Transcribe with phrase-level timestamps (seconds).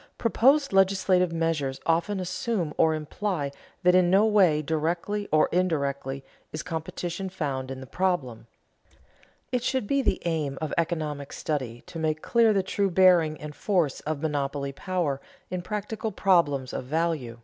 [0.17, 3.51] Proposed legislative measures often assume or imply
[3.83, 8.47] that in no way, directly or indirectly, is competition found in the problem.
[9.51, 13.53] It should be the aim of economic study to make clear the true bearing and
[13.55, 17.37] force of monopoly power in practical problems of value.